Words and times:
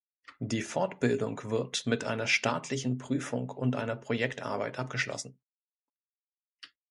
Die 0.39 0.63
Fortbildung 0.63 1.51
wird 1.51 1.85
mit 1.85 2.05
einer 2.05 2.25
staatlichen 2.25 2.97
Prüfung 2.97 3.51
und 3.51 3.75
einer 3.75 3.95
Projektarbeit 3.95 4.79
abgeschlossen. 4.79 5.37